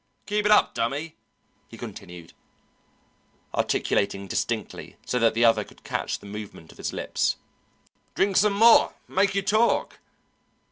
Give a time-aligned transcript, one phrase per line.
[0.25, 1.15] Keep it up, Dummy,"
[1.67, 2.33] he continued,
[3.53, 7.35] articulating distinctly so that the other could catch the movement of his lips.
[8.15, 9.99] "Drink some more make you talk."